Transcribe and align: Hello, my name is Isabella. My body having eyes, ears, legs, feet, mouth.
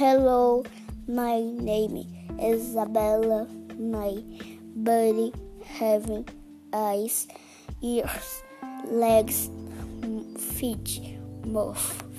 Hello, 0.00 0.64
my 1.06 1.42
name 1.42 1.94
is 2.40 2.70
Isabella. 2.70 3.46
My 3.78 4.16
body 4.74 5.30
having 5.62 6.26
eyes, 6.72 7.28
ears, 7.82 8.42
legs, 8.86 9.50
feet, 10.38 11.18
mouth. 11.44 12.09